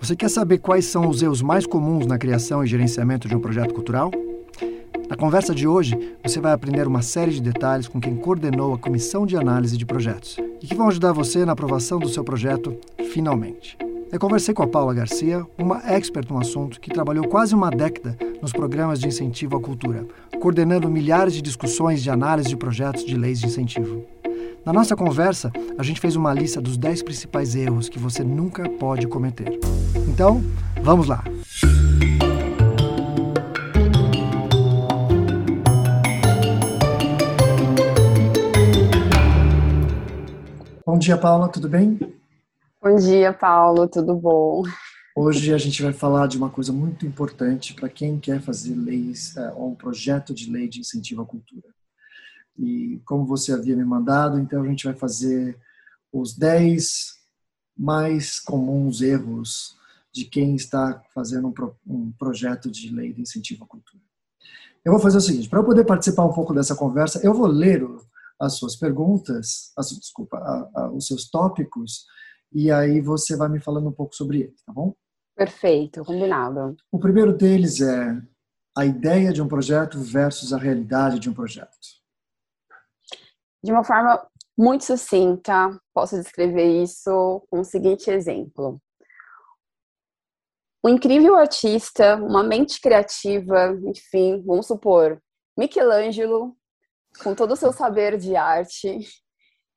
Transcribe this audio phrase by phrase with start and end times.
[0.00, 3.40] Você quer saber quais são os erros mais comuns na criação e gerenciamento de um
[3.40, 4.10] projeto cultural?
[5.10, 8.78] Na conversa de hoje, você vai aprender uma série de detalhes com quem coordenou a
[8.78, 12.74] comissão de análise de projetos e que vão ajudar você na aprovação do seu projeto
[13.12, 13.76] finalmente.
[14.10, 18.16] Eu conversei com a Paula Garcia, uma expert no assunto que trabalhou quase uma década
[18.40, 20.06] nos programas de incentivo à cultura,
[20.40, 24.02] coordenando milhares de discussões de análise de projetos de leis de incentivo.
[24.62, 28.68] Na nossa conversa, a gente fez uma lista dos 10 principais erros que você nunca
[28.68, 29.58] pode cometer.
[30.06, 30.42] Então,
[30.82, 31.24] vamos lá!
[40.84, 41.98] Bom dia, Paula, tudo bem?
[42.82, 44.62] Bom dia, Paulo, tudo bom?
[45.16, 49.34] Hoje a gente vai falar de uma coisa muito importante para quem quer fazer leis
[49.56, 51.79] ou um projeto de lei de incentivo à cultura
[52.58, 55.58] e como você havia me mandado, então a gente vai fazer
[56.12, 57.14] os 10
[57.76, 59.76] mais comuns erros
[60.12, 64.02] de quem está fazendo um, pro, um projeto de lei de incentivo à cultura.
[64.84, 67.46] Eu vou fazer o seguinte, para eu poder participar um pouco dessa conversa, eu vou
[67.46, 67.86] ler
[68.38, 72.06] as suas perguntas, as, desculpa, a, a, os seus tópicos,
[72.52, 74.94] e aí você vai me falando um pouco sobre eles, tá bom?
[75.36, 76.76] Perfeito, combinado.
[76.90, 78.20] O primeiro deles é
[78.76, 81.99] a ideia de um projeto versus a realidade de um projeto
[83.62, 88.80] de uma forma muito sucinta, posso descrever isso com o seguinte exemplo.
[90.84, 95.20] Um incrível artista, uma mente criativa, enfim, vamos supor,
[95.56, 96.56] Michelangelo,
[97.22, 98.98] com todo o seu saber de arte,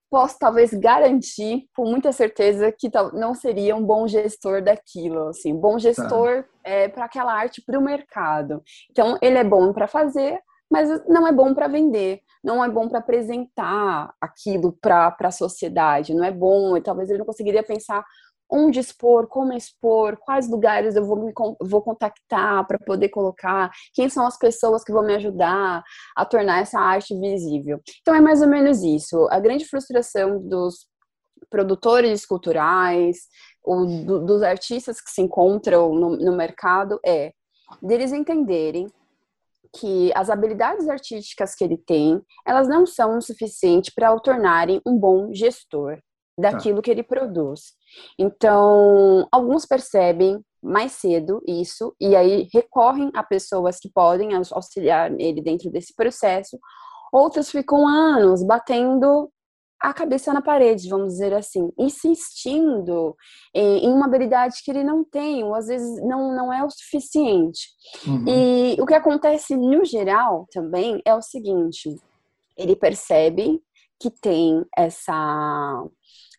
[0.09, 5.79] posso talvez garantir com muita certeza que não seria um bom gestor daquilo, assim, bom
[5.79, 6.49] gestor tá.
[6.63, 8.63] é, para aquela arte para o mercado.
[8.91, 10.39] Então, ele é bom para fazer,
[10.73, 16.15] mas não é bom para vender, não é bom para apresentar aquilo para a sociedade,
[16.15, 18.03] não é bom, e talvez ele não conseguiria pensar
[18.49, 24.09] onde expor, como expor, quais lugares eu vou, me, vou contactar para poder colocar, quem
[24.09, 25.83] são as pessoas que vão me ajudar
[26.15, 27.79] a tornar essa arte visível.
[28.01, 29.27] Então é mais ou menos isso.
[29.29, 30.87] A grande frustração dos
[31.51, 33.27] produtores culturais,
[33.63, 37.31] ou do, dos artistas que se encontram no, no mercado é
[37.79, 38.87] deles entenderem
[39.75, 44.81] que as habilidades artísticas que ele tem, elas não são o suficiente para o tornarem
[44.85, 45.99] um bom gestor
[46.37, 46.81] daquilo tá.
[46.83, 47.73] que ele produz.
[48.17, 55.41] Então, alguns percebem mais cedo isso e aí recorrem a pessoas que podem auxiliar ele
[55.41, 56.57] dentro desse processo.
[57.11, 59.29] Outros ficam anos batendo
[59.83, 63.17] a cabeça na parede, vamos dizer assim, insistindo
[63.53, 67.67] em, uma habilidade que ele não tem, ou às vezes não, não é o suficiente.
[68.07, 68.25] Uhum.
[68.25, 71.93] E o que acontece no geral também é o seguinte:
[72.57, 73.61] ele percebe
[73.99, 75.83] que tem essa.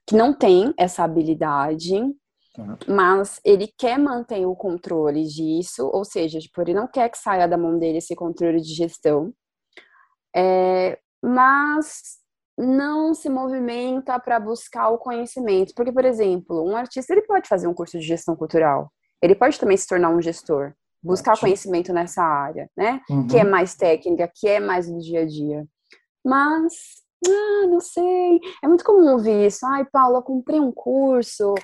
[0.07, 2.77] que não tem essa habilidade, uhum.
[2.89, 7.47] mas ele quer manter o controle disso, ou seja, tipo, ele não quer que saia
[7.47, 9.35] da mão dele esse controle de gestão.
[10.35, 12.24] É, mas
[12.57, 15.73] não se movimenta para buscar o conhecimento.
[15.75, 19.59] Porque, por exemplo, um artista ele pode fazer um curso de gestão cultural, ele pode
[19.59, 20.73] também se tornar um gestor,
[21.03, 23.01] buscar conhecimento nessa área, né?
[23.11, 23.27] Uhum.
[23.27, 25.67] Que é mais técnica, que é mais do dia a dia.
[26.25, 26.73] Mas,
[27.27, 28.41] ah, não sei.
[28.63, 29.67] É muito comum ouvir isso.
[29.67, 31.55] Ai, Paula, comprei um curso,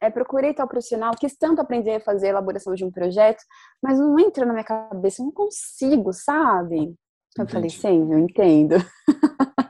[0.00, 3.42] é, procurei tal profissional, quis tanto aprender a fazer a elaboração de um projeto,
[3.82, 6.94] mas não entra na minha cabeça, eu não consigo, sabe?
[7.36, 7.52] Eu Entendi.
[7.52, 8.76] falei, sim, eu entendo.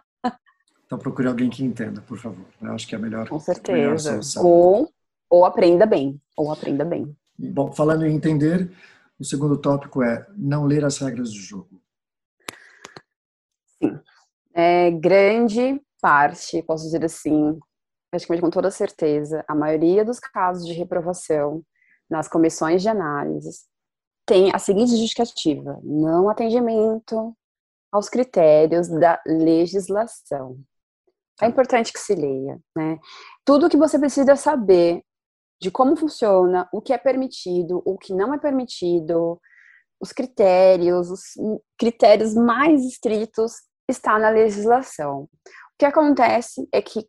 [0.91, 2.45] Então procure alguém que entenda, por favor.
[2.61, 3.29] Eu acho que é a melhor.
[3.29, 4.11] Com certeza.
[4.11, 4.93] Melhor ou,
[5.31, 6.21] ou aprenda bem.
[6.37, 7.17] Ou aprenda bem.
[7.39, 8.69] Bom, falando em entender,
[9.17, 11.81] o segundo tópico é não ler as regras do jogo.
[13.81, 14.01] Sim.
[14.53, 17.57] É, grande parte, posso dizer assim,
[18.11, 21.63] praticamente com toda certeza, a maioria dos casos de reprovação
[22.11, 23.61] nas comissões de análise
[24.27, 27.33] tem a seguinte justificativa: não atendimento
[27.93, 30.59] aos critérios da legislação.
[31.43, 32.99] É importante que se leia, né?
[33.45, 35.03] Tudo que você precisa saber
[35.61, 39.41] de como funciona, o que é permitido, o que não é permitido,
[40.01, 41.23] os critérios, os
[41.79, 43.53] critérios mais estritos
[43.89, 45.23] está na legislação.
[45.25, 45.29] O
[45.79, 47.07] que acontece é que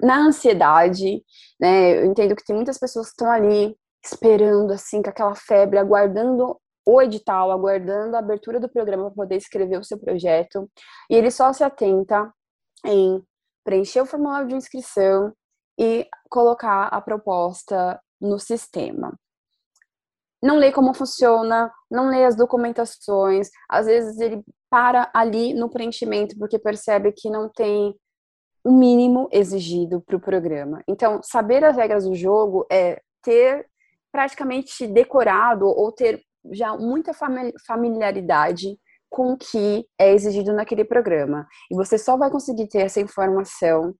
[0.00, 1.22] na ansiedade,
[1.58, 5.78] né, eu entendo que tem muitas pessoas que estão ali esperando assim com aquela febre,
[5.78, 10.70] aguardando o edital, aguardando a abertura do programa para poder escrever o seu projeto,
[11.08, 12.30] e ele só se atenta
[12.84, 13.22] em
[13.64, 15.32] preencher o formulário de inscrição
[15.78, 19.18] e colocar a proposta no sistema.
[20.42, 26.36] Não lê como funciona, não lê as documentações, às vezes ele para ali no preenchimento
[26.38, 27.94] porque percebe que não tem
[28.64, 30.82] o mínimo exigido para o programa.
[30.88, 33.66] Então, saber as regras do jogo é ter
[34.10, 37.12] praticamente decorado ou ter já muita
[37.66, 38.78] familiaridade
[39.14, 41.46] com o que é exigido naquele programa.
[41.70, 43.94] E você só vai conseguir ter essa informação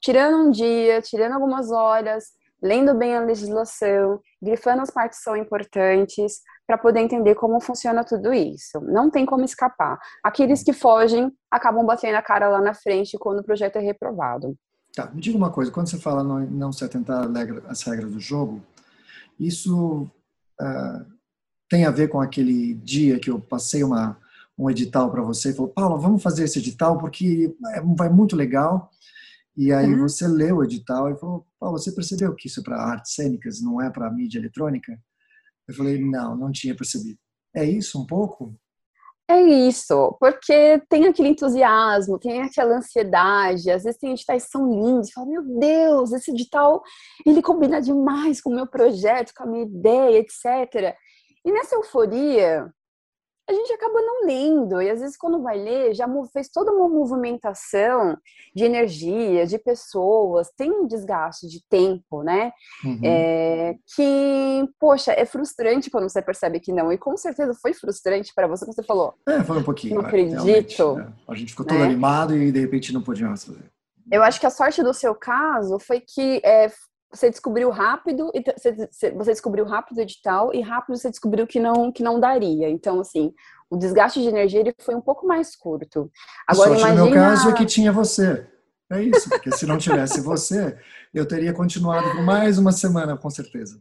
[0.00, 2.24] tirando um dia, tirando algumas horas,
[2.62, 8.02] lendo bem a legislação, grifando as partes que são importantes, para poder entender como funciona
[8.02, 8.80] tudo isso.
[8.80, 9.98] Não tem como escapar.
[10.24, 14.56] Aqueles que fogem acabam batendo a cara lá na frente quando o projeto é reprovado.
[14.94, 17.28] Tá, me diga uma coisa, quando você fala não, não se atentar
[17.68, 18.62] às regras do jogo,
[19.38, 20.10] isso
[20.58, 21.18] uh,
[21.68, 24.18] tem a ver com aquele dia que eu passei uma,
[24.58, 28.34] um edital para você e falou, Paula, vamos fazer esse edital porque é, vai muito
[28.34, 28.90] legal.
[29.56, 30.02] E aí uhum.
[30.02, 33.60] você leu o edital e falou, Paula, você percebeu que isso é para artes cênicas,
[33.60, 34.98] não é para mídia eletrônica?
[35.66, 37.18] Eu falei, não, não tinha percebido.
[37.54, 38.54] É isso um pouco?
[39.30, 44.66] É isso, porque tem aquele entusiasmo, tem aquela ansiedade, às vezes tem editais que são
[44.66, 46.82] lindos, fala, meu Deus, esse edital,
[47.26, 50.96] ele combina demais com o meu projeto, com a minha ideia, etc.
[51.44, 52.72] E nessa euforia,
[53.48, 54.82] a gente acaba não lendo.
[54.82, 58.16] E às vezes, quando vai ler, já fez toda uma movimentação
[58.54, 62.52] de energia, de pessoas, tem um desgaste de tempo, né?
[62.84, 63.00] Uhum.
[63.02, 66.92] É, que, poxa, é frustrante quando você percebe que não.
[66.92, 69.14] E com certeza foi frustrante para você, como você falou.
[69.26, 69.94] É, foi um pouquinho.
[69.94, 70.96] Não é, acredito.
[70.96, 71.12] Né?
[71.26, 71.84] A gente ficou todo né?
[71.86, 73.64] animado e de repente não podia mais fazer.
[74.10, 76.70] Eu acho que a sorte do seu caso foi que é,
[77.10, 78.42] você descobriu rápido e
[79.14, 82.68] você descobriu rápido o edital e rápido você descobriu que não que não daria.
[82.68, 83.32] Então assim,
[83.70, 86.10] o desgaste de energia ele foi um pouco mais curto.
[86.46, 86.94] Agora imagina...
[86.94, 88.46] no meu caso é que tinha você.
[88.90, 90.78] É isso, porque se não tivesse você,
[91.12, 93.78] eu teria continuado por mais uma semana, com certeza.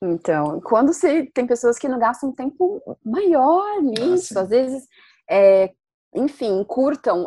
[0.00, 4.86] Então, quando você tem pessoas que não gastam tempo maior nisso, ah, às vezes,
[5.28, 5.72] é,
[6.14, 7.26] enfim, curtam,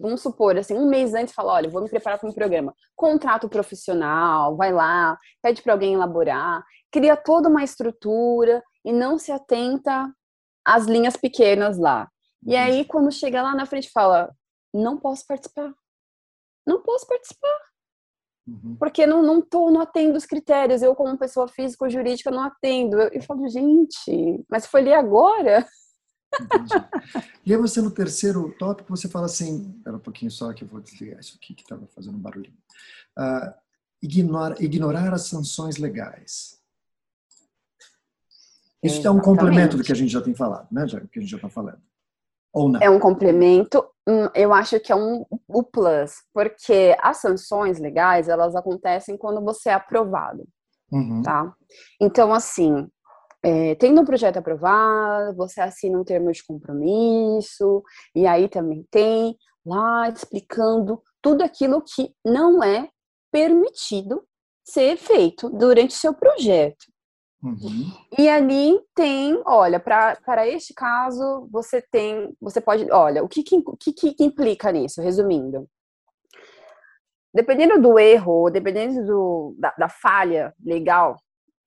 [0.00, 2.74] vamos supor, assim, um mês antes fala, olha, vou me preparar para um programa.
[2.96, 9.30] Contrato profissional, vai lá, pede para alguém elaborar, cria toda uma estrutura e não se
[9.30, 10.10] atenta
[10.64, 12.08] às linhas pequenas lá.
[12.46, 14.34] E aí, quando chega lá na frente, fala,
[14.72, 15.72] não posso participar.
[16.66, 17.58] Não posso participar.
[18.46, 18.76] Uhum.
[18.78, 20.80] Porque não, não, tô, não atendo os critérios.
[20.80, 22.98] Eu, como pessoa física ou jurídica, não atendo.
[22.98, 25.66] Eu, eu falo, gente, mas foi ler agora?
[26.38, 26.74] Entendi.
[27.44, 30.68] E aí você no terceiro tópico, você fala assim, espera um pouquinho só que eu
[30.68, 32.56] vou desligar isso aqui que estava fazendo um barulhinho.
[33.18, 33.52] Uh,
[34.02, 36.60] ignora, ignorar as sanções legais.
[38.82, 39.06] Isso Exatamente.
[39.06, 40.86] é um complemento do que a gente já tem falado, né?
[40.88, 41.80] Já, que a gente já está falando.
[42.52, 42.80] Ou não?
[42.80, 48.28] É um complemento, hum, eu acho que é um o plus, porque as sanções legais,
[48.28, 50.48] elas acontecem quando você é aprovado,
[50.90, 51.22] uhum.
[51.22, 51.54] tá?
[52.00, 52.88] Então, assim,
[53.42, 57.82] é, tendo um projeto aprovado, você assina um termo de compromisso,
[58.14, 62.88] e aí também tem lá explicando tudo aquilo que não é
[63.32, 64.22] permitido
[64.64, 66.86] ser feito durante o seu projeto.
[67.42, 67.90] Uhum.
[68.18, 73.62] E ali tem, olha, para este caso, você tem, você pode, olha, o que, que,
[73.78, 75.66] que, que implica nisso, resumindo?
[77.32, 81.16] Dependendo do erro, dependendo do, da, da falha legal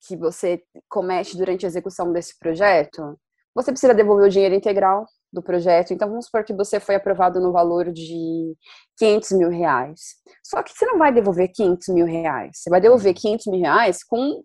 [0.07, 3.17] que você comete durante a execução desse projeto,
[3.55, 5.93] você precisa devolver o dinheiro integral do projeto.
[5.93, 8.55] Então, vamos supor que você foi aprovado no valor de
[8.97, 10.15] 500 mil reais.
[10.45, 12.51] Só que você não vai devolver 500 mil reais.
[12.53, 14.43] Você vai devolver 500 mil reais com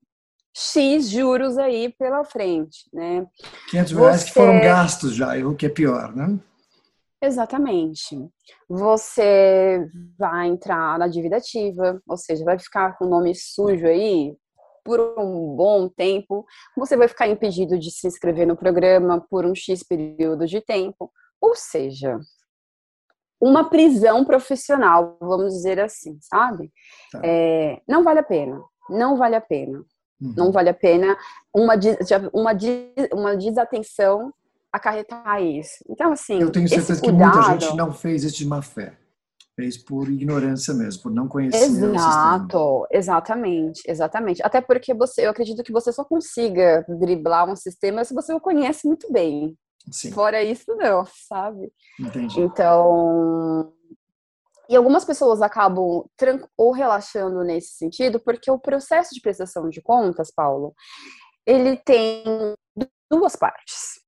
[0.55, 3.27] X juros aí pela frente, né?
[3.71, 6.39] 500 mil reais que foram gastos já, o que é pior, né?
[7.21, 8.17] Exatamente.
[8.69, 9.87] Você
[10.19, 14.35] vai entrar na dívida ativa, ou seja, vai ficar com o nome sujo aí
[14.89, 19.55] por um bom tempo, você vai ficar impedido de se inscrever no programa por um
[19.55, 21.13] X período de tempo.
[21.39, 22.19] Ou seja,
[23.39, 26.73] uma prisão profissional, vamos dizer assim, sabe?
[27.13, 27.21] Tá.
[27.23, 28.63] É, não vale a pena.
[28.89, 29.85] Não vale a pena.
[30.19, 30.35] Uhum.
[30.35, 31.19] Não vale a pena
[31.55, 31.75] uma,
[32.33, 32.53] uma,
[33.13, 34.33] uma desatenção
[34.73, 35.85] acarretar isso.
[35.87, 36.41] Então, assim.
[36.41, 38.97] Eu tenho certeza cuidado, que muita gente não fez isso de má fé
[39.59, 44.41] fez por ignorância mesmo, por não conhecer Exato, exatamente, exatamente.
[44.41, 48.39] Até porque você, eu acredito que você só consiga driblar um sistema se você o
[48.39, 49.59] conhece muito bem.
[49.91, 50.13] Sim.
[50.13, 51.73] Fora isso, não, sabe?
[51.99, 52.41] Entendi.
[52.41, 53.73] Então,
[54.69, 56.05] e algumas pessoas acabam
[56.57, 60.73] ou relaxando nesse sentido, porque o processo de prestação de contas, Paulo,
[61.45, 62.23] ele tem
[63.11, 63.99] duas partes.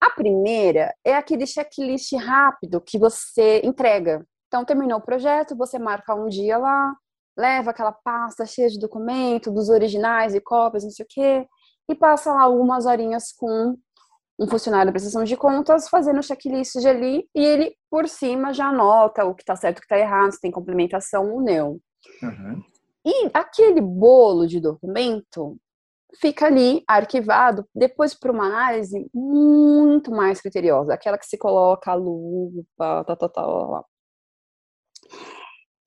[0.00, 6.14] A primeira é aquele checklist rápido que você entrega então, terminou o projeto, você marca
[6.14, 6.96] um dia lá,
[7.36, 11.46] leva aquela pasta cheia de documento, dos originais e cópias, não sei o quê,
[11.88, 13.76] e passa lá algumas horinhas com
[14.40, 18.54] um funcionário da prestação de contas fazendo o checklist de ali e ele, por cima,
[18.54, 21.78] já anota o que está certo, o que está errado, se tem complementação ou não.
[22.22, 22.62] Uhum.
[23.04, 25.58] E aquele bolo de documento,
[26.20, 31.94] fica ali arquivado, depois para uma análise muito mais criteriosa, aquela que se coloca a
[31.94, 33.86] lupa, tal, tal, tal.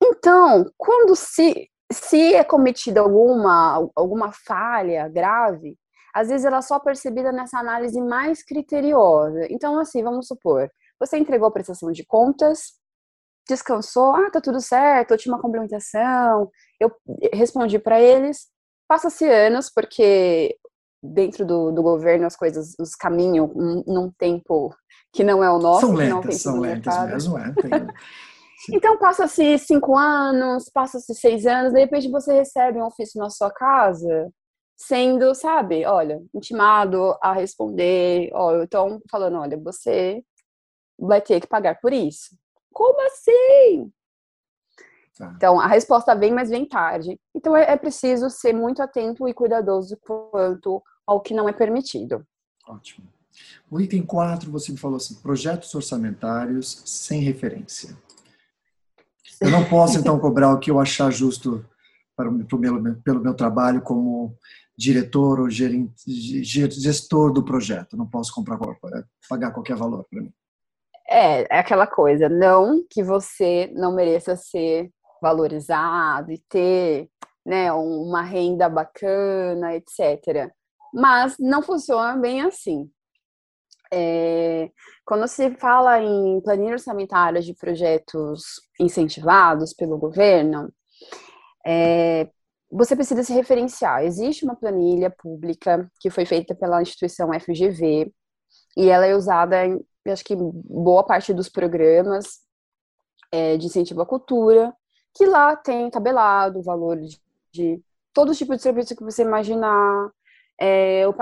[0.02, 5.78] Então, quando se, se é cometida alguma, alguma falha grave,
[6.12, 9.46] às vezes ela é só percebida nessa análise mais criteriosa.
[9.48, 10.68] Então, assim, vamos supor,
[10.98, 12.74] você entregou a prestação de contas,
[13.48, 16.90] descansou, ah, tá tudo certo, eu tinha uma complementação, eu
[17.32, 18.48] respondi para eles,
[18.88, 20.56] passa-se anos, porque
[21.02, 23.48] dentro do, do governo as coisas, os caminham
[23.86, 24.74] num tempo
[25.12, 25.86] que não é o nosso.
[25.86, 27.52] São lentas, são lentas mesmo, é.
[27.54, 27.70] Tem...
[28.70, 33.50] então passa-se cinco anos, passa-se seis anos, de repente você recebe um ofício na sua
[33.50, 34.30] casa,
[34.76, 40.22] sendo, sabe, olha, intimado a responder, ó, então falando, olha, você
[40.98, 42.36] vai ter que pagar por isso.
[42.72, 43.90] Como assim?
[45.16, 45.32] Tá.
[45.36, 47.20] Então, a resposta vem, mas vem tarde.
[47.34, 52.26] Então, é, é, preciso ser muito atento e cuidadoso quanto ao que não é permitido.
[52.66, 53.06] Ótimo.
[53.70, 57.96] O item 4, você me falou assim, projetos orçamentários sem referência.
[59.42, 61.64] Eu não posso, então, cobrar o que eu achar justo
[62.16, 64.36] para o meu, pelo meu trabalho como
[64.76, 65.92] diretor ou gerente,
[66.44, 67.96] gestor do projeto.
[67.96, 68.58] Não posso comprar,
[69.28, 70.32] pagar qualquer valor para mim.
[71.08, 77.08] É, é aquela coisa, não que você não mereça ser valorizado e ter
[77.44, 80.50] né, uma renda bacana, etc.
[80.94, 82.90] Mas não funciona bem assim.
[83.92, 84.70] É,
[85.04, 88.42] quando se fala em planilha orçamentária de projetos
[88.80, 90.72] incentivados pelo governo,
[91.66, 92.28] é,
[92.70, 94.04] você precisa se referenciar.
[94.04, 98.10] Existe uma planilha pública que foi feita pela instituição FGV
[98.76, 102.40] e ela é usada em acho que boa parte dos programas
[103.30, 104.74] é, de incentivo à cultura,
[105.14, 107.20] que lá tem tabelado o valor de,
[107.52, 107.80] de
[108.12, 110.10] todo tipo de serviço que você imaginar,
[110.60, 111.14] é, o,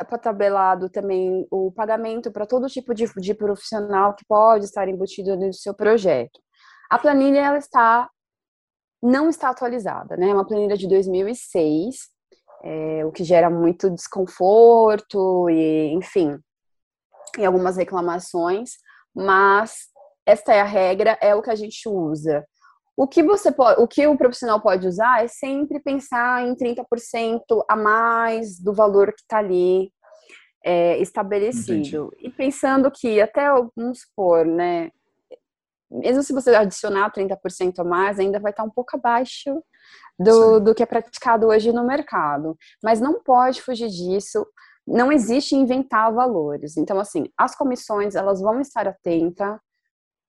[0.00, 5.36] é tabelado também o pagamento para todo tipo de, de profissional que pode estar embutido
[5.36, 6.40] no seu projeto.
[6.90, 8.08] A planilha ela está
[9.02, 10.30] não está atualizada, né?
[10.30, 12.08] É uma planilha de 2006,
[12.62, 16.38] é, o que gera muito desconforto e, enfim,
[17.38, 18.70] em algumas reclamações,
[19.14, 19.88] mas
[20.24, 22.44] esta é a regra, é o que a gente usa.
[22.96, 27.42] O que você pode, o que o profissional pode usar é sempre pensar em 30%
[27.68, 29.92] a mais do valor que está ali
[30.64, 32.06] é, estabelecido.
[32.06, 32.26] Entendi.
[32.26, 33.46] E pensando que até,
[33.76, 34.90] vamos supor, né?
[35.90, 39.62] Mesmo se você adicionar 30% a mais, ainda vai estar um pouco abaixo
[40.18, 42.56] do, do que é praticado hoje no mercado.
[42.82, 44.46] Mas não pode fugir disso,
[44.86, 46.76] não existe inventar valores.
[46.76, 49.58] Então, assim, as comissões, elas vão estar atentas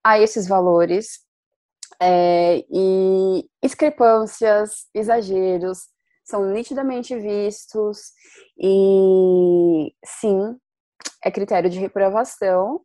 [0.04, 1.25] a esses valores
[2.00, 5.78] é, e discrepâncias, exageros,
[6.24, 7.98] são nitidamente vistos
[8.58, 10.56] e, sim,
[11.24, 12.80] é critério de reprovação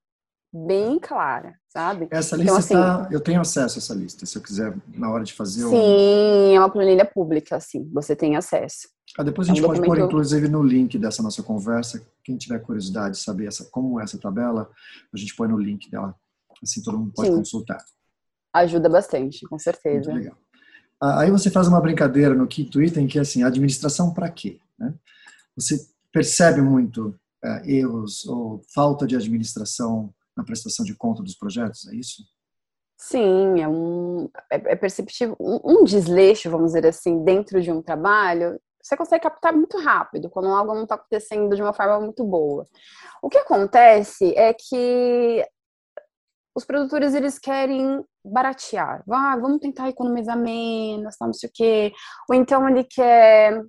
[0.53, 2.07] bem clara, sabe?
[2.11, 4.75] Essa então, lista então, assim, tá, eu tenho acesso a essa lista, se eu quiser
[4.93, 5.61] na hora de fazer.
[5.61, 6.55] Sim, um...
[6.55, 8.89] é uma planilha pública, sim, você tem acesso.
[9.17, 10.01] Ah, depois a gente é um pode documento...
[10.01, 12.05] pôr, inclusive, no link dessa nossa conversa.
[12.23, 14.69] Quem tiver curiosidade de saber essa, como é essa tabela,
[15.13, 16.15] a gente põe no link dela.
[16.61, 17.37] Assim todo mundo pode Sim.
[17.37, 17.83] consultar.
[18.53, 20.11] Ajuda bastante, com certeza.
[20.11, 20.37] Muito legal.
[21.01, 24.59] Ah, aí você faz uma brincadeira no quinto item, que é assim, administração para quê?
[24.77, 24.93] Né?
[25.55, 31.87] Você percebe muito é, erros ou falta de administração na prestação de conta dos projetos,
[31.87, 32.23] é isso?
[32.97, 35.35] Sim, é, um, é, é perceptível.
[35.39, 40.29] Um, um desleixo, vamos dizer assim, dentro de um trabalho, você consegue captar muito rápido
[40.29, 42.67] quando algo não está acontecendo de uma forma muito boa.
[43.21, 45.43] O que acontece é que
[46.55, 51.93] os produtores eles querem baratear, ah, vamos tentar economizar menos, não sei o quê,
[52.29, 53.61] ou então ele quer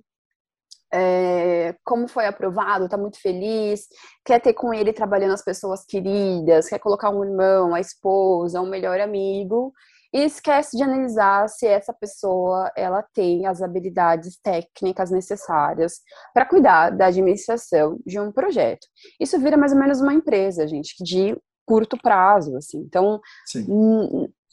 [0.93, 3.87] é, como foi aprovado, está muito feliz,
[4.23, 8.69] quer ter com ele trabalhando as pessoas queridas, quer colocar um irmão, a esposa, um
[8.69, 9.73] melhor amigo,
[10.13, 16.91] e esquece de analisar se essa pessoa ela tem as habilidades técnicas necessárias para cuidar
[16.91, 18.85] da administração de um projeto.
[19.19, 22.79] Isso vira mais ou menos uma empresa, gente, de curto prazo, assim.
[22.79, 23.21] Então,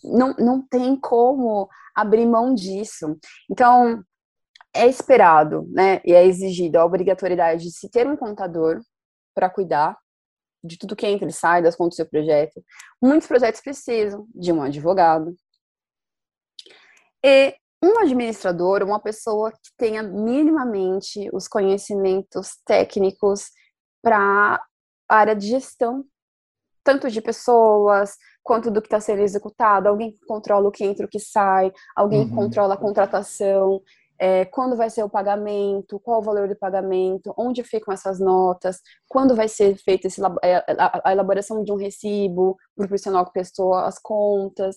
[0.02, 3.18] não, não tem como abrir mão disso.
[3.50, 4.02] Então,
[4.74, 8.80] é esperado, né, e é exigido a obrigatoriedade de se ter um contador
[9.34, 9.98] para cuidar
[10.62, 12.62] de tudo que entra e sai das contas do seu projeto.
[13.02, 15.34] Muitos projetos precisam de um advogado,
[17.24, 23.50] e um administrador, uma pessoa que tenha minimamente os conhecimentos técnicos
[24.02, 24.62] para
[25.08, 26.04] a área de gestão,
[26.90, 31.04] tanto de pessoas quanto do que está sendo executado, alguém que controla o que entra
[31.04, 32.34] e o que sai, alguém uhum.
[32.34, 33.80] controla a contratação.
[34.18, 38.80] é, quando vai ser o pagamento, qual o valor do pagamento, onde ficam essas notas,
[39.08, 40.08] quando vai ser feita
[40.42, 40.62] é,
[41.04, 44.76] a elaboração de um recibo para o profissional que prestou as contas.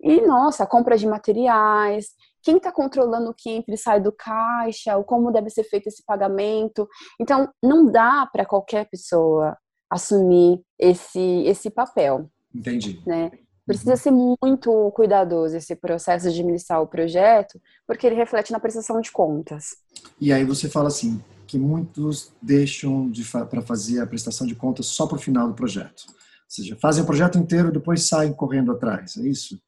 [0.00, 2.10] E, nossa, a compra de materiais,
[2.42, 5.88] quem está controlando o que entra e sai do caixa, ou como deve ser feito
[5.88, 6.88] esse pagamento.
[7.20, 9.58] Então, não dá para qualquer pessoa
[9.90, 12.30] assumir esse, esse papel.
[12.54, 13.02] Entendi.
[13.04, 13.32] Né?
[13.66, 19.00] Precisa ser muito cuidadoso esse processo de administrar o projeto, porque ele reflete na prestação
[19.00, 19.76] de contas.
[20.20, 24.86] E aí você fala assim, que muitos deixam de para fazer a prestação de contas
[24.86, 26.04] só para o final do projeto.
[26.08, 26.14] Ou
[26.46, 29.60] seja, fazem o projeto inteiro e depois saem correndo atrás, é isso?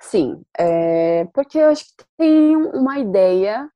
[0.00, 3.70] Sim, é, porque eu acho que tem uma ideia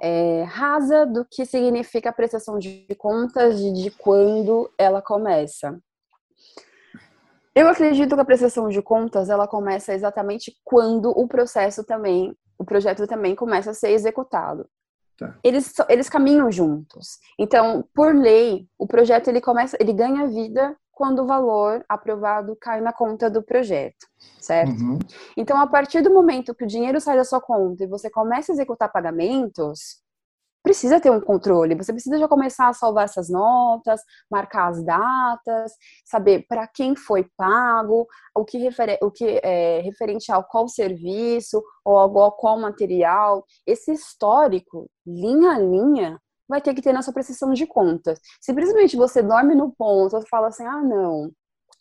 [0.00, 5.78] é, rasa do que significa a prestação de contas e de quando ela começa.
[7.54, 12.64] Eu acredito que a prestação de contas ela começa exatamente quando o processo também, o
[12.64, 14.68] projeto também começa a ser executado.
[15.18, 15.36] Tá.
[15.42, 17.18] Eles, eles caminham juntos.
[17.36, 22.80] Então, por lei, o projeto ele começa, ele ganha vida quando o valor aprovado cai
[22.80, 24.04] na conta do projeto,
[24.40, 24.72] certo?
[24.72, 24.98] Uhum.
[25.36, 28.50] Então, a partir do momento que o dinheiro sai da sua conta e você começa
[28.50, 30.02] a executar pagamentos,
[30.60, 35.72] precisa ter um controle, você precisa já começar a salvar essas notas, marcar as datas,
[36.04, 41.62] saber para quem foi pago, o que, refer o que é referente ao qual serviço
[41.84, 43.44] ou ao qual material.
[43.64, 48.18] Esse histórico, linha a linha, vai ter que ter na sua prestação de contas.
[48.40, 51.30] Simplesmente você dorme no ponto, e fala assim, ah, não,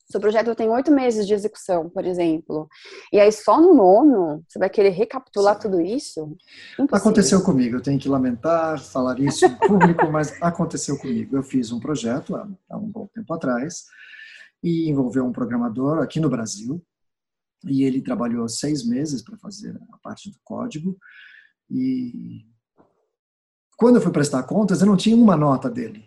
[0.09, 2.69] seu projeto tem oito meses de execução, por exemplo,
[3.11, 5.61] e aí só no nono você vai querer recapitular Sim.
[5.61, 6.37] tudo isso?
[6.73, 6.97] Impossível.
[6.97, 11.35] Aconteceu comigo, eu tenho que lamentar, falar isso em público, mas aconteceu comigo.
[11.35, 12.35] Eu fiz um projeto
[12.69, 13.85] há um bom tempo atrás
[14.63, 16.81] e envolveu um programador aqui no Brasil
[17.65, 20.97] e ele trabalhou seis meses para fazer a parte do código
[21.69, 22.45] e
[23.77, 26.03] quando eu fui prestar contas eu não tinha uma nota dele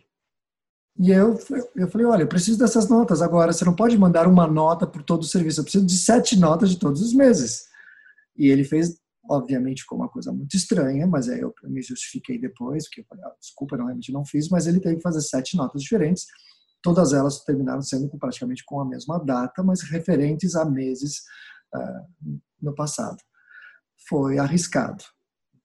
[1.03, 1.39] e eu,
[1.77, 3.55] eu falei, olha, eu preciso dessas notas agora.
[3.55, 5.61] Você não pode mandar uma nota por todo o serviço.
[5.61, 7.65] Eu preciso de sete notas de todos os meses.
[8.37, 12.85] E ele fez, obviamente, com uma coisa muito estranha, mas aí eu me justifiquei depois,
[12.85, 15.57] porque eu falei, ah, desculpa, eu realmente não fiz, mas ele teve que fazer sete
[15.57, 16.27] notas diferentes.
[16.83, 21.23] Todas elas terminaram sendo praticamente com a mesma data, mas referentes a meses
[21.75, 23.17] uh, no passado.
[24.07, 25.03] Foi arriscado.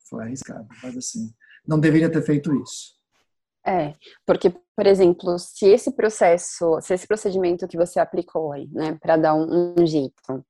[0.09, 1.33] Foi arriscado, mas assim,
[1.67, 2.95] não deveria ter feito isso.
[3.65, 8.97] É, porque, por exemplo, se esse processo, se esse procedimento que você aplicou aí, né,
[9.01, 10.45] para dar um, um jeito,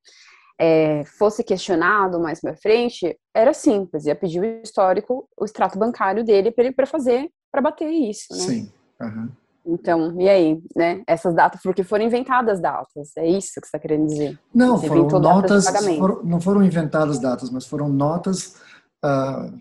[0.59, 6.23] é, fosse questionado mais para frente, era simples, ia pedir o histórico, o extrato bancário
[6.25, 8.39] dele para ele para fazer, para bater isso, né?
[8.39, 8.71] Sim.
[9.01, 9.29] Uhum.
[9.67, 11.01] Então, e aí, né?
[11.07, 14.39] Essas datas, porque foram inventadas datas, é isso que você está querendo dizer?
[14.53, 18.55] Não, você foram notas, foram, não foram inventadas datas, mas foram notas
[19.03, 19.51] uh,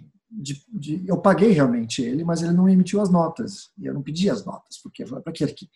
[0.43, 3.71] de, de, eu paguei realmente ele, mas ele não emitiu as notas.
[3.79, 5.69] E eu não pedi as notas, porque para que aqui?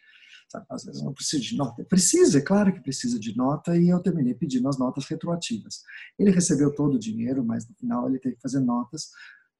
[0.49, 1.85] Sabe, às vezes não precisa de nota.
[1.85, 5.83] Precisa, é claro que precisa de nota, e eu terminei pedindo as notas retroativas.
[6.19, 9.11] Ele recebeu todo o dinheiro, mas no final ele teve que fazer notas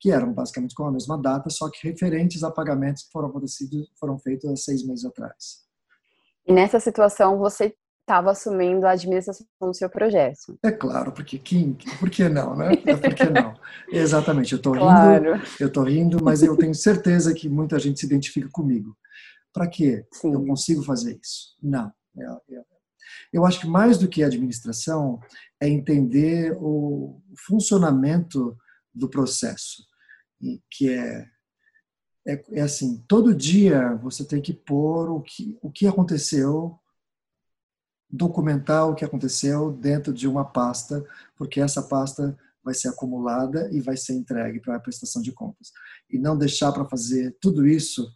[0.01, 3.91] que eram basicamente com a mesma data, só que referentes a pagamentos que foram acontecidos,
[3.99, 5.67] foram feitos há seis meses atrás.
[6.47, 7.75] E nessa situação você
[8.09, 10.59] estava assumindo a administração do seu projeto.
[10.65, 12.73] É claro, porque quem, por que não, né?
[12.87, 13.55] É por que não?
[13.93, 15.35] Exatamente, eu estou claro.
[15.35, 18.97] rindo, eu estou rindo, mas eu tenho certeza que muita gente se identifica comigo.
[19.53, 20.07] Para quê?
[20.13, 20.33] Sim.
[20.33, 21.55] Eu consigo fazer isso?
[21.63, 21.93] Não.
[22.19, 22.63] É, é,
[23.31, 25.21] eu acho que mais do que administração
[25.61, 28.57] é entender o funcionamento
[28.95, 29.85] do processo,
[30.71, 31.27] que é
[32.27, 36.79] é, é assim, todo dia você tem que pôr o que, o que aconteceu
[38.11, 41.05] documentar o que aconteceu dentro de uma pasta,
[41.37, 45.71] porque essa pasta vai ser acumulada e vai ser entregue para a prestação de contas.
[46.11, 48.07] E não deixar para fazer tudo isso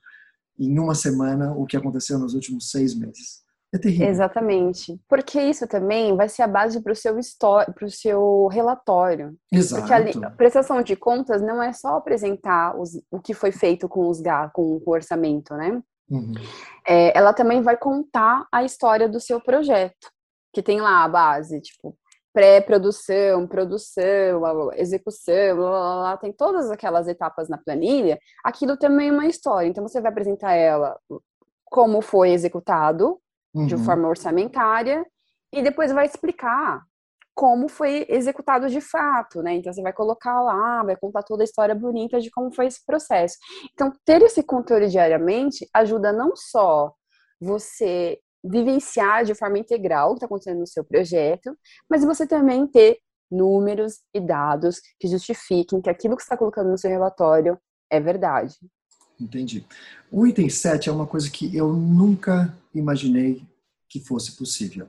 [0.58, 3.42] em uma semana o que aconteceu nos últimos seis meses.
[3.74, 4.08] É terrível.
[4.08, 5.00] Exatamente.
[5.08, 7.16] Porque isso também vai ser a base para o seu,
[7.88, 9.34] seu relatório.
[9.50, 9.86] Exato.
[9.86, 14.08] Porque a prestação de contas não é só apresentar os, o que foi feito com,
[14.08, 14.20] os,
[14.52, 15.82] com o orçamento, né?
[16.12, 16.34] Uhum.
[16.86, 20.10] É, ela também vai contar a história do seu projeto,
[20.52, 21.96] que tem lá a base, tipo,
[22.32, 29.12] pré-produção, produção, execução, blá, blá, blá, tem todas aquelas etapas na planilha, aquilo também é
[29.12, 29.68] uma história.
[29.68, 30.98] Então você vai apresentar ela
[31.64, 33.18] como foi executado,
[33.54, 33.66] uhum.
[33.66, 35.06] de forma orçamentária,
[35.52, 36.82] e depois vai explicar
[37.34, 39.54] como foi executado de fato, né?
[39.54, 42.84] Então você vai colocar lá, vai contar toda a história bonita de como foi esse
[42.84, 43.36] processo.
[43.72, 46.92] Então ter esse controle diariamente ajuda não só
[47.40, 51.56] você vivenciar de forma integral o que está acontecendo no seu projeto,
[51.88, 52.98] mas você também ter
[53.30, 57.58] números e dados que justifiquem que aquilo que está colocando no seu relatório
[57.90, 58.56] é verdade.
[59.18, 59.64] Entendi.
[60.10, 63.46] O item 7 é uma coisa que eu nunca imaginei
[63.88, 64.88] que fosse possível,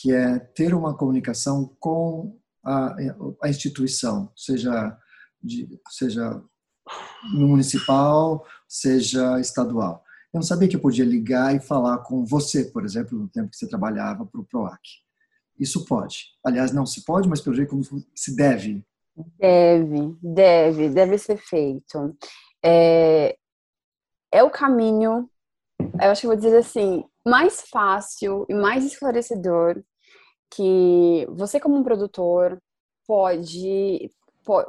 [0.00, 2.96] que é ter uma comunicação com a,
[3.42, 4.96] a instituição, seja,
[5.42, 6.42] de, seja
[7.34, 10.02] municipal, seja estadual.
[10.32, 13.50] Eu não sabia que eu podia ligar e falar com você, por exemplo, no tempo
[13.50, 14.80] que você trabalhava para o PROAC.
[15.58, 16.28] Isso pode.
[16.42, 17.82] Aliás, não se pode, mas pelo jeito como
[18.14, 18.82] se deve.
[19.38, 22.16] Deve, deve, deve ser feito.
[22.64, 23.36] É,
[24.32, 25.28] é o caminho,
[25.78, 29.82] eu acho que vou dizer assim, mais fácil e mais esclarecedor
[30.50, 32.60] que você como um produtor
[33.06, 34.10] pode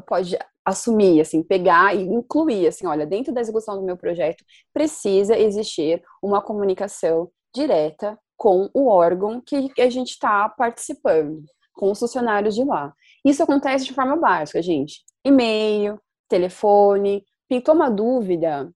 [0.05, 5.37] pode assumir, assim, pegar e incluir, assim, olha, dentro da execução do meu projeto precisa
[5.37, 12.53] existir uma comunicação direta com o órgão que a gente está participando, com os funcionários
[12.53, 12.93] de lá.
[13.25, 15.03] Isso acontece de forma básica, gente.
[15.23, 18.71] E-mail, telefone, pintou uma dúvida,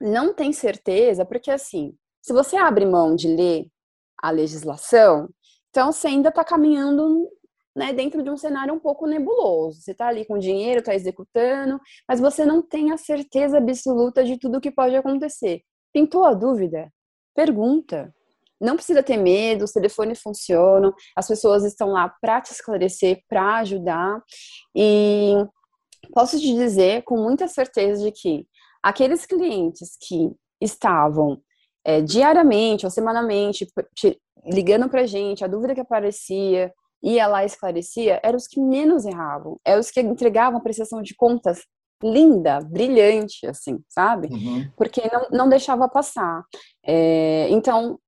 [0.00, 3.66] não tem certeza, porque assim, se você abre mão de ler
[4.22, 5.28] a legislação,
[5.74, 7.28] então você ainda está caminhando
[7.74, 9.80] né, dentro de um cenário um pouco nebuloso.
[9.80, 14.38] Você está ali com dinheiro, está executando, mas você não tem a certeza absoluta de
[14.38, 15.62] tudo o que pode acontecer.
[15.92, 16.92] Pintou a dúvida?
[17.34, 18.14] Pergunta.
[18.60, 23.56] Não precisa ter medo, os telefones funcionam, as pessoas estão lá para te esclarecer, para
[23.56, 24.22] ajudar.
[24.76, 25.32] E
[26.12, 28.46] posso te dizer com muita certeza de que
[28.80, 31.42] aqueles clientes que estavam
[31.84, 33.66] é, diariamente ou semanalmente
[34.46, 38.60] ligando para a gente, a dúvida que aparecia, ia lá e esclarecia, eram os que
[38.60, 41.60] menos erravam, eram os que entregavam a prestação de contas
[42.02, 44.28] linda, brilhante, assim, sabe?
[44.28, 44.70] Uhum.
[44.76, 46.42] Porque não, não deixava passar.
[46.84, 47.98] É, então,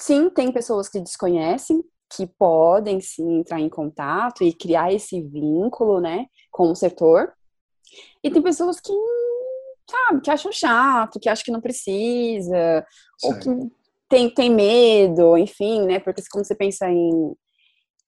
[0.00, 1.82] sim, tem pessoas que desconhecem,
[2.14, 7.32] que podem sim entrar em contato e criar esse vínculo, né, com o setor.
[8.22, 8.92] E tem pessoas que,
[9.90, 12.84] sabe, que acham chato, que acham que não precisa,
[13.22, 13.48] ou que
[14.08, 17.34] tem, tem medo, enfim, né, porque quando você pensa em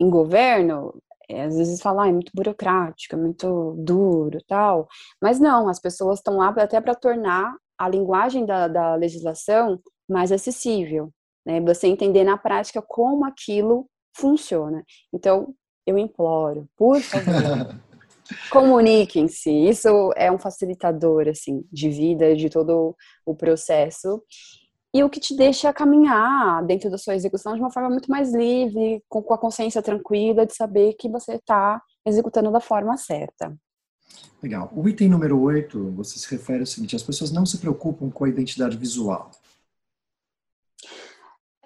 [0.01, 0.95] em governo,
[1.29, 4.89] é, às vezes fala, ah, é muito burocrático, é muito duro tal.
[5.21, 10.33] Mas não, as pessoas estão lá até para tornar a linguagem da, da legislação mais
[10.33, 11.13] acessível,
[11.45, 11.61] né?
[11.61, 14.85] Você entender na prática como aquilo funciona.
[15.13, 15.55] Então,
[15.87, 17.81] eu imploro, por favor,
[18.51, 19.51] comuniquem-se.
[19.51, 24.23] Isso é um facilitador, assim, de vida, de todo o processo
[24.95, 28.33] e o que te deixa caminhar dentro da sua execução de uma forma muito mais
[28.33, 33.55] livre, com, com a consciência tranquila de saber que você está executando da forma certa.
[34.43, 34.73] Legal.
[34.75, 38.25] O item número 8, você se refere ao seguinte: as pessoas não se preocupam com
[38.25, 39.31] a identidade visual.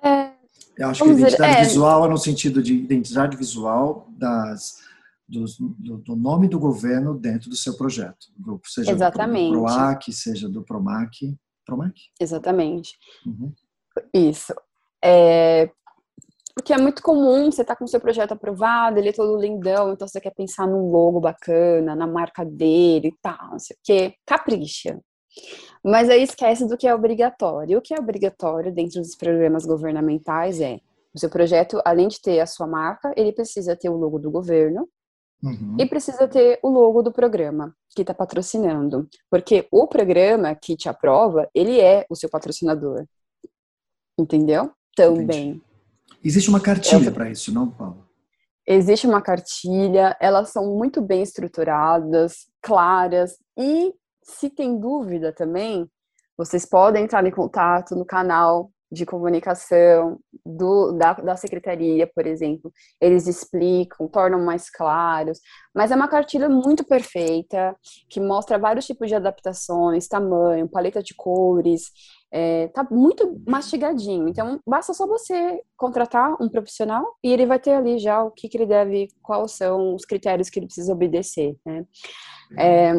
[0.03, 0.33] É,
[0.77, 4.79] Eu acho que a identidade dizer, é, visual é no sentido de identidade visual das,
[5.29, 5.45] do,
[5.79, 8.27] do, do, nome do governo dentro do seu projeto.
[8.37, 9.53] Do, seja Exatamente.
[9.53, 11.39] do PROAC, seja do PROMAC.
[11.65, 11.95] Promac?
[12.21, 12.97] Exatamente.
[13.27, 13.53] Uhum.
[14.13, 14.55] Isso.
[15.05, 15.71] É,
[16.55, 19.93] porque é muito comum você tá com o seu projeto aprovado, ele é todo lindão,
[19.93, 23.81] então você quer pensar num logo bacana, na marca dele e tal, não sei o
[23.83, 24.15] quê.
[24.27, 25.01] Capricha.
[25.83, 27.79] Mas aí esquece do que é obrigatório.
[27.79, 30.79] O que é obrigatório dentro dos programas governamentais é
[31.15, 34.31] o seu projeto, além de ter a sua marca, ele precisa ter o logo do
[34.31, 34.89] governo,
[35.43, 35.77] Uhum.
[35.79, 40.89] E precisa ter o logo do programa que está patrocinando, porque o programa que te
[40.89, 43.05] aprova, ele é o seu patrocinador.
[44.19, 44.71] Entendeu?
[44.95, 45.23] Também.
[45.25, 45.63] Entendi.
[46.25, 48.07] Existe uma cartilha é, para isso, não, Paulo?
[48.65, 55.91] Existe uma cartilha, elas são muito bem estruturadas, claras, e se tem dúvida também,
[56.37, 62.71] vocês podem entrar em contato no canal de comunicação do, da, da secretaria, por exemplo,
[63.01, 65.41] eles explicam, tornam mais claros,
[65.75, 67.75] mas é uma cartilha muito perfeita,
[68.11, 71.91] que mostra vários tipos de adaptações, tamanho, paleta de cores,
[72.31, 74.29] é, tá muito mastigadinho.
[74.29, 78.47] Então, basta só você contratar um profissional e ele vai ter ali já o que,
[78.47, 81.87] que ele deve, quais são os critérios que ele precisa obedecer, né?
[82.59, 82.93] É,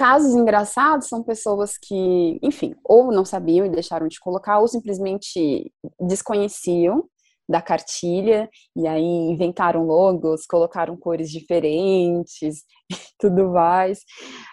[0.00, 5.70] Casos engraçados são pessoas que, enfim, ou não sabiam e deixaram de colocar, ou simplesmente
[6.00, 7.04] desconheciam
[7.46, 14.00] da cartilha e aí inventaram logos, colocaram cores diferentes e tudo mais.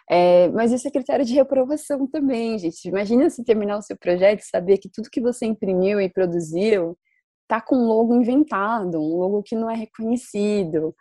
[0.09, 2.85] É, mas isso é critério de reprovação também, gente.
[2.85, 6.97] Imagina se terminar o seu projeto e saber que tudo que você imprimiu e produziu
[7.47, 10.93] tá com um logo inventado, um logo que não é reconhecido,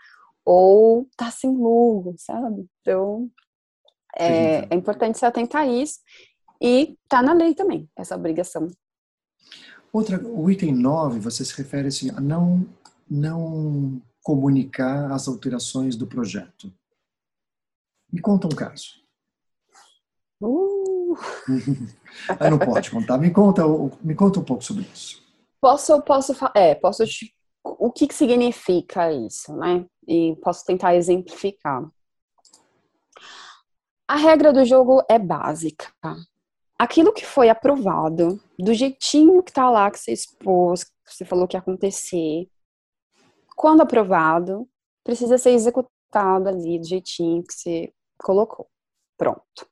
[0.45, 2.65] ou tá sem logo, sabe?
[2.81, 3.29] Então,
[4.19, 6.01] é, é importante se atentar a isso
[6.61, 8.69] e está na lei também, essa obrigação.
[9.93, 12.67] Outra, o item 9, você se refere assim, a não,
[13.11, 16.73] não comunicar as alterações do projeto.
[18.13, 19.03] Me conta um caso.
[20.41, 21.17] Uh.
[22.39, 23.19] Aí não pode contar.
[23.19, 23.63] Me conta,
[24.03, 25.23] me conta um pouco sobre isso.
[25.61, 29.87] Posso, posso, é, posso te, o que, que significa isso, né?
[30.07, 31.89] E posso tentar exemplificar.
[34.09, 35.93] A regra do jogo é básica.
[36.79, 41.49] Aquilo que foi aprovado, do jeitinho que tá lá que você expôs, que você falou
[41.49, 42.49] que ia acontecer,
[43.57, 44.69] quando aprovado,
[45.03, 48.69] precisa ser executado ali do jeitinho que você colocou.
[49.17, 49.67] Pronto.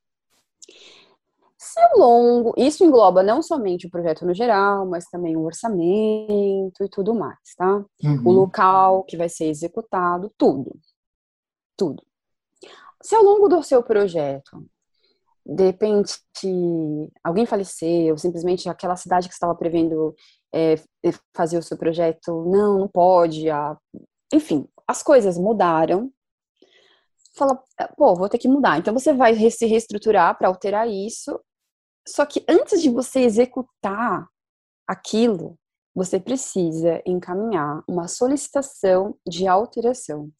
[1.57, 6.83] Se ao longo, isso engloba não somente o projeto no geral, mas também o orçamento
[6.83, 7.83] e tudo mais, tá?
[8.03, 8.21] Uhum.
[8.25, 10.77] O local que vai ser executado, tudo.
[11.77, 12.03] Tudo.
[13.05, 14.65] Se ao longo do seu projeto,
[15.45, 16.17] de repente,
[17.23, 20.15] alguém faleceu, simplesmente aquela cidade que estava prevendo
[20.51, 20.73] é,
[21.31, 23.77] fazer o seu projeto, não, não pode, a...
[24.33, 26.11] enfim, as coisas mudaram,
[27.37, 27.63] fala,
[27.95, 28.79] pô, vou ter que mudar.
[28.79, 31.39] Então você vai se reestruturar para alterar isso.
[32.07, 34.27] Só que antes de você executar
[34.87, 35.59] aquilo,
[35.93, 40.31] você precisa encaminhar uma solicitação de alteração,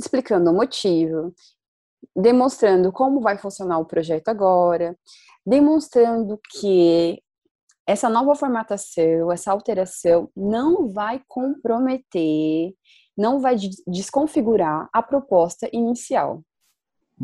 [0.00, 1.32] explicando o motivo,
[2.14, 4.96] demonstrando como vai funcionar o projeto agora,
[5.46, 7.22] demonstrando que
[7.86, 12.74] essa nova formatação, essa alteração não vai comprometer
[13.18, 16.40] não vai desconfigurar a proposta inicial.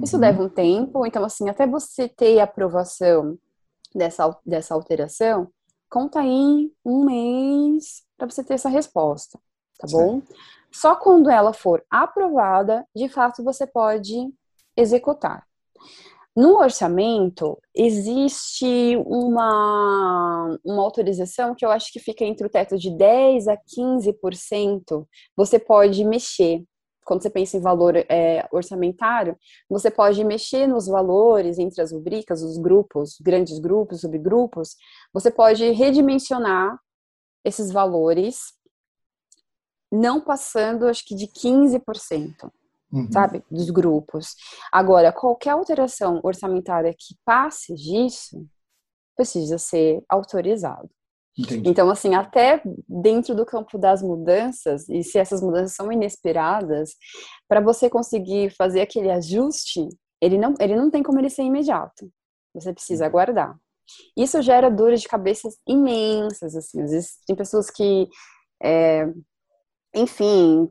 [0.02, 0.22] Isso uhum.
[0.22, 3.38] leva um tempo, então, assim, até você ter a aprovação
[3.94, 5.48] dessa, dessa alteração,
[5.88, 9.38] conta aí um mês para você ter essa resposta,
[9.78, 10.20] tá bom?
[10.72, 14.34] Só quando ela for aprovada, de fato, você pode
[14.76, 15.46] executar.
[16.36, 22.90] No orçamento, existe uma, uma autorização que eu acho que fica entre o teto de
[22.90, 25.06] 10% a 15%.
[25.36, 26.64] Você pode mexer.
[27.04, 29.38] Quando você pensa em valor é, orçamentário,
[29.70, 34.74] você pode mexer nos valores entre as rubricas, os grupos, grandes grupos, subgrupos.
[35.12, 36.76] Você pode redimensionar
[37.44, 38.54] esses valores,
[39.92, 42.50] não passando, acho que, de 15%
[42.94, 43.12] uhum.
[43.12, 43.42] sabe?
[43.50, 44.34] Dos grupos.
[44.72, 48.46] Agora, qualquer alteração orçamentária que passe disso
[49.16, 50.88] precisa ser autorizado.
[51.36, 51.68] Entendi.
[51.68, 56.94] Então, assim, até dentro do campo das mudanças, e se essas mudanças são inesperadas,
[57.48, 59.88] para você conseguir fazer aquele ajuste,
[60.20, 62.08] ele não, ele não tem como ele ser imediato.
[62.54, 63.08] Você precisa uhum.
[63.08, 63.56] aguardar.
[64.16, 66.80] Isso gera dores de cabeça imensas, assim.
[66.82, 68.08] Às vezes tem pessoas que,
[68.62, 69.06] é,
[69.94, 70.70] enfim,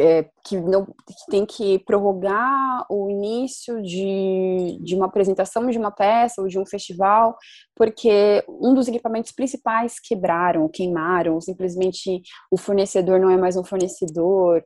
[0.00, 5.90] é, que, não, que tem que prorrogar o início de, de uma apresentação de uma
[5.90, 7.36] peça ou de um festival,
[7.74, 14.64] porque um dos equipamentos principais quebraram, queimaram, simplesmente o fornecedor não é mais um fornecedor.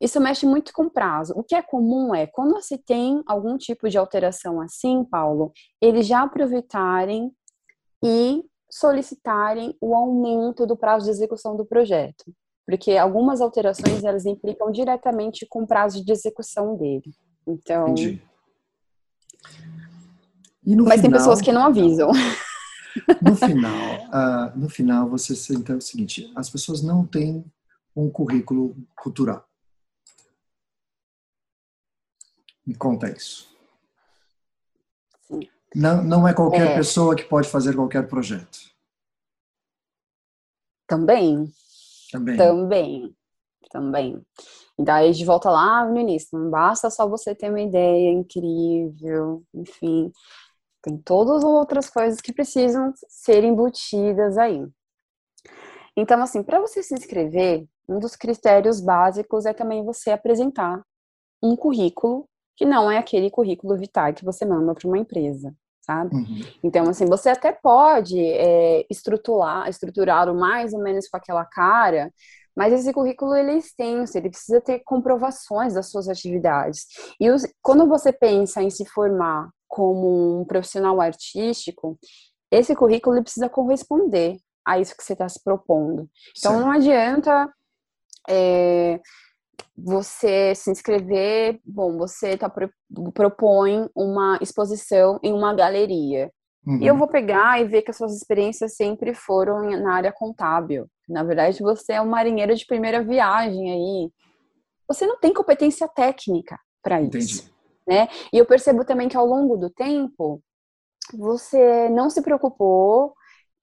[0.00, 1.34] Isso mexe muito com prazo.
[1.36, 6.06] O que é comum é, quando você tem algum tipo de alteração assim, Paulo, eles
[6.06, 7.30] já aproveitarem
[8.02, 12.24] e solicitarem o aumento do prazo de execução do projeto
[12.70, 17.12] porque algumas alterações elas implicam diretamente com o prazo de execução dele.
[17.44, 17.88] Então.
[17.88, 18.22] Entendi.
[20.64, 22.10] Mas final, tem pessoas que não avisam.
[23.22, 27.44] No final, uh, no final você senta o seguinte: as pessoas não têm
[27.94, 29.48] um currículo cultural.
[32.66, 33.48] Me conta isso.
[35.20, 35.40] Sim.
[35.72, 36.74] Não, não é qualquer é.
[36.74, 38.58] pessoa que pode fazer qualquer projeto.
[40.88, 41.48] Também.
[42.10, 42.36] Também.
[42.36, 43.16] Também.
[43.70, 44.26] Também.
[44.78, 49.44] Então, aí de volta lá no início, não basta só você ter uma ideia incrível,
[49.54, 50.10] enfim,
[50.82, 54.66] tem todas as outras coisas que precisam ser embutidas aí.
[55.96, 60.82] Então, assim, para você se inscrever, um dos critérios básicos é também você apresentar
[61.42, 66.14] um currículo que não é aquele currículo vital que você manda para uma empresa sabe?
[66.14, 66.40] Uhum.
[66.62, 72.12] Então, assim, você até pode é, estruturar, estruturar mais ou menos com aquela cara,
[72.56, 76.86] mas esse currículo ele é extenso, ele precisa ter comprovações das suas atividades.
[77.18, 81.98] E os, quando você pensa em se formar como um profissional artístico,
[82.50, 86.08] esse currículo ele precisa corresponder a isso que você está se propondo.
[86.36, 86.60] Então, Sim.
[86.60, 87.48] não adianta
[88.28, 89.00] é,
[89.76, 92.52] você se inscrever, bom, você tá,
[93.14, 96.30] propõe uma exposição em uma galeria.
[96.66, 96.78] Uhum.
[96.80, 96.98] E eu uhum.
[96.98, 100.86] vou pegar e ver que as suas experiências sempre foram na área contábil.
[101.08, 104.10] Na verdade, você é um marinheiro de primeira viagem aí.
[104.86, 107.50] Você não tem competência técnica para isso.
[107.86, 108.08] Né?
[108.32, 110.42] E eu percebo também que ao longo do tempo,
[111.14, 113.14] você não se preocupou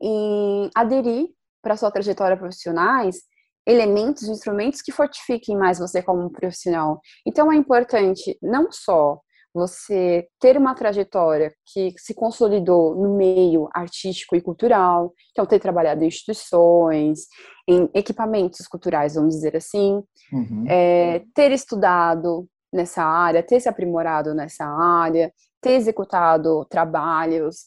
[0.01, 1.29] em aderir
[1.61, 3.21] para sua trajetória profissionais
[3.67, 7.01] elementos, instrumentos que fortifiquem mais você como profissional.
[7.25, 9.19] Então é importante não só
[9.53, 16.03] você ter uma trajetória que se consolidou no meio artístico e cultural, então ter trabalhado
[16.03, 17.21] em instituições,
[17.67, 20.01] em equipamentos culturais, vamos dizer assim,
[20.31, 20.65] uhum.
[20.67, 27.65] é, ter estudado nessa área, ter se aprimorado nessa área, ter executado trabalhos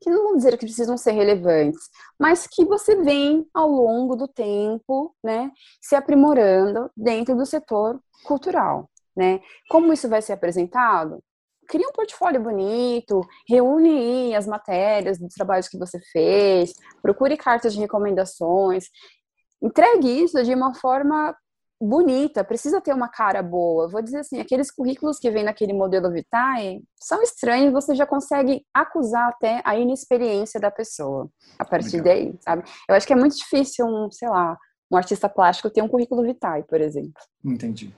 [0.00, 4.28] que não vou dizer que precisam ser relevantes, mas que você vem ao longo do
[4.28, 9.40] tempo, né, se aprimorando dentro do setor cultural, né?
[9.68, 11.22] Como isso vai ser apresentado?
[11.68, 17.80] Cria um portfólio bonito, reúne as matérias dos trabalhos que você fez, procure cartas de
[17.80, 18.86] recomendações,
[19.62, 21.36] entregue isso de uma forma
[21.80, 23.88] bonita, precisa ter uma cara boa.
[23.88, 28.64] Vou dizer assim, aqueles currículos que vêm naquele modelo Vitae são estranhos, você já consegue
[28.74, 32.04] acusar até a inexperiência da pessoa a partir Legal.
[32.04, 32.64] daí, sabe?
[32.88, 34.58] Eu acho que é muito difícil um, sei lá,
[34.90, 37.22] um artista plástico ter um currículo Vitae, por exemplo.
[37.44, 37.94] Entendi.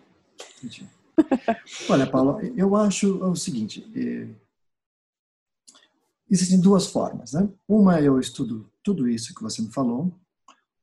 [0.59, 0.87] Entendi.
[1.89, 4.29] Olha, Paula, eu acho o seguinte, é...
[6.31, 7.49] existem duas formas, né?
[7.67, 10.13] Uma eu estudo tudo isso que você me falou,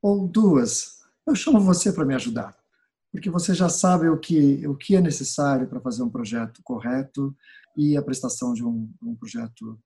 [0.01, 2.55] ou duas, eu chamo você para me ajudar
[3.11, 7.35] porque você já sabe o que, o que é necessário para fazer um projeto correto
[7.75, 9.79] e a prestação de um, um projeto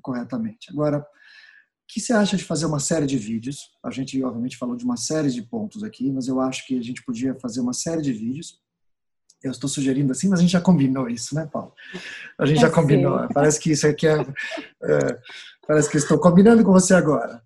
[0.00, 0.70] corretamente.
[0.70, 1.04] Agora, o
[1.88, 3.70] que você acha de fazer uma série de vídeos?
[3.84, 6.82] A gente, obviamente, falou de uma série de pontos aqui, mas eu acho que a
[6.82, 8.60] gente podia fazer uma série de vídeos.
[9.42, 11.74] Eu estou sugerindo assim, mas a gente já combinou isso, né, Paulo?
[12.38, 13.20] A gente é já combinou.
[13.20, 13.28] Sim.
[13.34, 14.20] Parece que isso aqui é,
[14.84, 15.18] é.
[15.66, 17.42] Parece que estou combinando com você agora.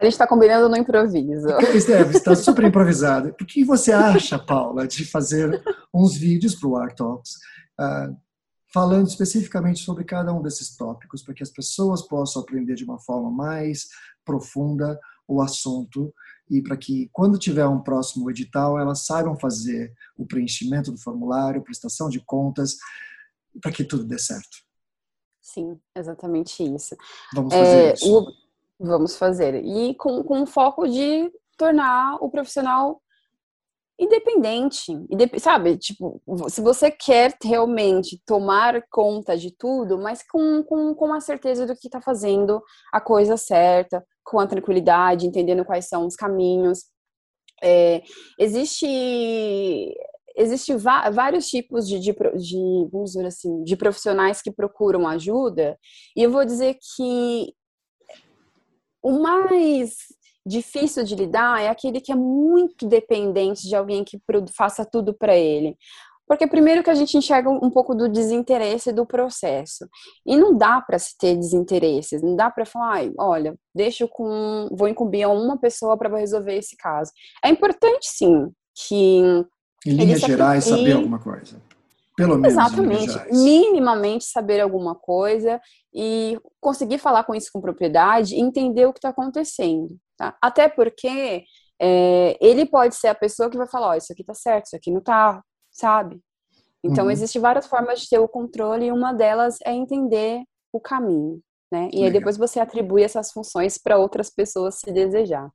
[0.00, 1.48] A gente está combinando no improviso.
[1.50, 1.76] É,
[2.10, 3.30] está super improvisado.
[3.30, 5.60] O que você acha, Paula, de fazer
[5.92, 7.32] uns vídeos para o Art Talks,
[7.80, 8.16] uh,
[8.72, 13.00] falando especificamente sobre cada um desses tópicos, para que as pessoas possam aprender de uma
[13.00, 13.88] forma mais
[14.24, 16.14] profunda o assunto
[16.48, 21.62] e para que, quando tiver um próximo edital, elas saibam fazer o preenchimento do formulário,
[21.62, 22.76] prestação de contas,
[23.60, 24.58] para que tudo dê certo.
[25.42, 26.96] Sim, exatamente isso.
[27.34, 28.16] Vamos fazer é, isso.
[28.16, 28.47] O
[28.78, 29.62] Vamos fazer.
[29.64, 33.02] E com, com foco de tornar o profissional
[33.98, 34.92] independente,
[35.40, 35.76] sabe?
[35.76, 41.66] Tipo, se você quer realmente tomar conta de tudo, mas com, com, com a certeza
[41.66, 42.62] do que está fazendo
[42.92, 46.84] a coisa certa, com a tranquilidade, entendendo quais são os caminhos.
[47.60, 48.02] É,
[48.38, 48.86] existe
[50.36, 55.76] existe vários tipos de, de, de, vamos dizer assim, de profissionais que procuram ajuda,
[56.16, 57.52] e eu vou dizer que
[59.02, 59.96] o mais
[60.46, 64.20] difícil de lidar é aquele que é muito dependente de alguém que
[64.54, 65.76] faça tudo para ele.
[66.26, 69.88] Porque primeiro que a gente enxerga um pouco do desinteresse do processo.
[70.26, 74.88] E não dá para se ter desinteresses, não dá para falar, olha, deixa com, vou
[74.88, 77.10] incumbir a uma pessoa para resolver esse caso.
[77.42, 79.22] É importante sim que
[79.86, 81.62] em linhas gerais saber alguma coisa.
[82.18, 82.48] Pelo menos.
[82.48, 83.16] Exatamente.
[83.30, 85.60] Minimamente saber alguma coisa
[85.94, 89.96] e conseguir falar com isso com propriedade e entender o que está acontecendo.
[90.16, 90.36] Tá?
[90.42, 91.44] Até porque
[91.80, 94.76] é, ele pode ser a pessoa que vai falar: oh, isso aqui está certo, isso
[94.76, 96.20] aqui não está, sabe?
[96.82, 97.10] Então, uhum.
[97.12, 101.40] existem várias formas de ter o controle e uma delas é entender o caminho.
[101.70, 101.88] Né?
[101.92, 105.48] E aí depois você atribui essas funções para outras pessoas se desejar.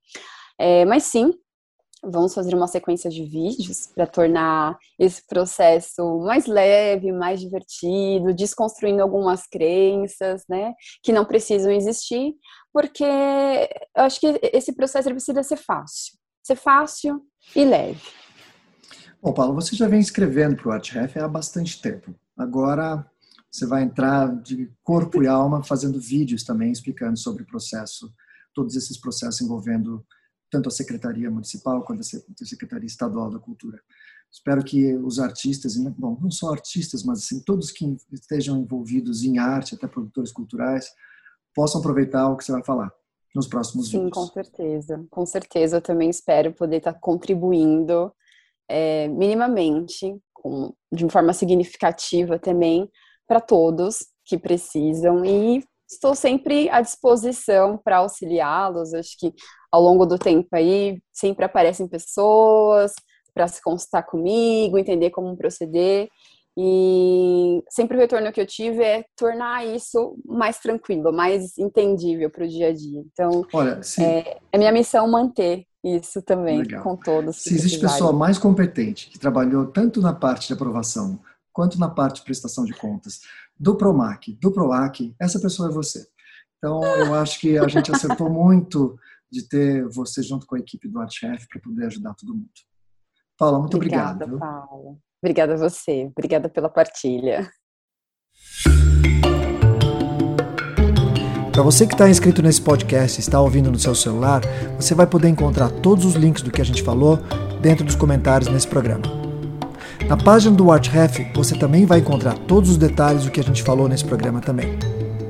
[0.57, 1.33] É, mas sim,
[2.03, 9.01] vamos fazer uma sequência de vídeos para tornar esse processo mais leve, mais divertido, desconstruindo
[9.01, 12.33] algumas crenças, né, que não precisam existir,
[12.71, 17.21] porque eu acho que esse processo precisa ser fácil, ser fácil
[17.55, 18.01] e leve.
[19.21, 22.13] Bom, Paulo, você já vem escrevendo para o ArtRef há bastante tempo.
[22.37, 23.05] Agora
[23.49, 28.11] você vai entrar de corpo e alma fazendo vídeos também explicando sobre o processo,
[28.53, 30.03] todos esses processos envolvendo
[30.53, 33.81] tanto a Secretaria Municipal quanto a Secretaria Estadual da Cultura.
[34.31, 39.39] Espero que os artistas, bom, não só artistas, mas assim, todos que estejam envolvidos em
[39.39, 40.91] arte, até produtores culturais,
[41.55, 42.91] possam aproveitar o que você vai falar
[43.33, 44.13] nos próximos Sim, vídeos.
[44.13, 45.05] Sim, com certeza.
[45.09, 48.13] Com certeza, eu também espero poder estar contribuindo
[48.69, 52.87] é, minimamente, com, de forma significativa também,
[53.27, 58.93] para todos que precisam e estou sempre à disposição para auxiliá-los.
[58.93, 59.33] Acho que
[59.73, 62.93] ao longo do tempo aí sempre aparecem pessoas
[63.33, 66.07] para se consultar comigo, entender como proceder.
[66.55, 72.45] E sempre o retorno que eu tive é tornar isso mais tranquilo, mais entendível para
[72.45, 73.03] o dia a dia.
[73.11, 76.83] Então, Olha, é, é, minha missão manter isso também Legal.
[76.83, 77.37] com todos.
[77.37, 81.19] Se existe pessoa mais competente que trabalhou tanto na parte de aprovação
[81.51, 83.21] quanto na parte de prestação de contas
[83.59, 86.05] do Promac, do Proac, essa pessoa é você.
[86.59, 88.95] Então, eu acho que a gente acertou muito
[89.33, 92.49] de ter você junto com a equipe do ArtChef para poder ajudar todo mundo.
[93.37, 94.39] Paula, muito Obrigada, obrigado.
[94.39, 94.97] Paula.
[95.21, 96.05] Obrigada a você.
[96.15, 97.49] Obrigada pela partilha.
[101.51, 104.41] Para você que está inscrito nesse podcast e está ouvindo no seu celular,
[104.75, 107.17] você vai poder encontrar todos os links do que a gente falou
[107.61, 109.03] dentro dos comentários nesse programa.
[110.07, 113.63] Na página do ArtRef, você também vai encontrar todos os detalhes do que a gente
[113.63, 114.77] falou nesse programa também.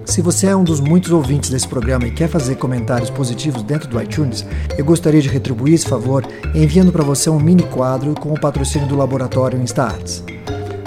[0.05, 3.89] Se você é um dos muitos ouvintes desse programa e quer fazer comentários positivos dentro
[3.89, 4.45] do iTunes,
[4.77, 8.87] eu gostaria de retribuir esse favor enviando para você um mini quadro com o patrocínio
[8.87, 10.23] do laboratório InstaArts.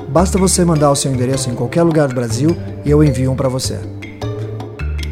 [0.09, 3.37] Basta você mandar o seu endereço em qualquer lugar do Brasil e eu envio um
[3.37, 3.81] para você.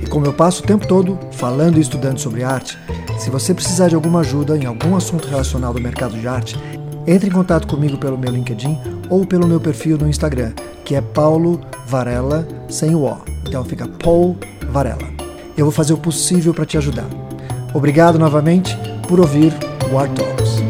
[0.02, 2.78] E como eu passo o tempo todo falando e estudando sobre arte,
[3.18, 6.56] se você precisar de alguma ajuda em algum assunto relacionado ao mercado de arte,
[7.06, 8.78] entre em contato comigo pelo meu LinkedIn
[9.14, 10.52] ou pelo meu perfil no Instagram,
[10.84, 13.16] que é Paulo Varela sem o O.
[13.46, 14.36] Então fica Paul
[14.70, 15.08] Varela.
[15.56, 17.06] Eu vou fazer o possível para te ajudar.
[17.72, 19.52] Obrigado novamente por ouvir
[19.92, 20.63] o Art Talk.